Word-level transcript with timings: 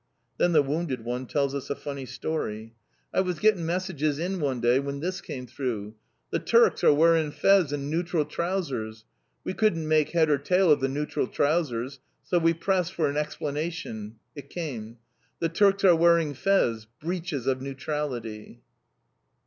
Then 0.39 0.53
the 0.53 0.63
wounded 0.63 1.05
one 1.05 1.27
tells 1.27 1.53
us 1.53 1.69
a 1.69 1.75
funny 1.75 2.07
story. 2.07 2.73
"I 3.13 3.21
was 3.21 3.37
getting 3.37 3.67
messages 3.67 4.17
in 4.17 4.39
one 4.39 4.59
day 4.59 4.79
when 4.79 4.99
this 4.99 5.21
came 5.21 5.45
through: 5.45 5.93
'The 6.31 6.39
Turks 6.39 6.83
are 6.83 6.91
wearing 6.91 7.29
fez 7.29 7.71
and 7.71 7.87
neutral 7.87 8.25
trousers!' 8.25 9.05
We 9.43 9.53
couldn't 9.53 9.87
make 9.87 10.09
head 10.09 10.31
or 10.31 10.39
tail 10.39 10.71
of 10.71 10.79
the 10.79 10.89
neutral 10.89 11.27
trousers! 11.27 11.99
So 12.23 12.39
we 12.39 12.55
pressed 12.55 12.95
for 12.95 13.11
an 13.11 13.15
explanation. 13.17 14.15
It 14.35 14.49
came. 14.49 14.97
'_The 15.39 15.53
Turks 15.53 15.83
are 15.83 15.95
wearing 15.95 16.33
fez, 16.33 16.87
breaches 17.03 17.45
of 17.45 17.61
neutrality!' 17.61 18.63